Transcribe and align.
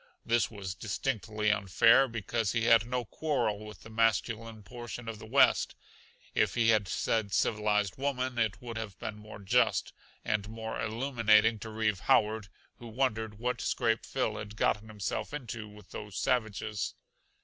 This 0.25 0.49
was 0.49 0.73
distinctly 0.73 1.51
unfair, 1.51 2.07
because 2.07 2.53
he 2.53 2.63
had 2.63 2.87
no 2.87 3.05
quarrel 3.05 3.63
with 3.63 3.81
the 3.83 3.91
masculine 3.91 4.63
portion 4.63 5.07
of 5.07 5.19
the 5.19 5.27
West. 5.27 5.75
If 6.33 6.55
he 6.55 6.69
had 6.69 6.87
said 6.87 7.31
civilized 7.31 7.99
woman 7.99 8.39
it 8.39 8.59
would 8.63 8.77
have 8.77 8.97
been 8.97 9.15
more 9.19 9.37
just 9.37 9.93
and 10.25 10.49
more 10.49 10.81
illuminating 10.81 11.59
to 11.59 11.69
Reeve 11.69 11.99
Howard 11.99 12.47
who 12.79 12.87
wondered 12.87 13.37
what 13.37 13.61
scrape 13.61 14.03
Phil 14.03 14.37
had 14.37 14.55
gotten 14.55 14.87
himself 14.87 15.35
into 15.35 15.67
with 15.67 15.91
those 15.91 16.17
savages. 16.17 16.95